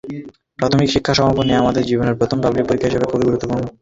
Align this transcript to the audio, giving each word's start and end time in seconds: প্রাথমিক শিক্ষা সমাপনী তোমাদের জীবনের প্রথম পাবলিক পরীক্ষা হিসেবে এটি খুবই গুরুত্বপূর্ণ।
প্রাথমিক 0.59 0.89
শিক্ষা 0.91 1.13
সমাপনী 1.15 1.51
তোমাদের 1.53 1.87
জীবনের 1.89 2.17
প্রথম 2.19 2.37
পাবলিক 2.41 2.65
পরীক্ষা 2.67 2.87
হিসেবে 2.89 3.03
এটি 3.03 3.11
খুবই 3.11 3.27
গুরুত্বপূর্ণ। 3.27 3.63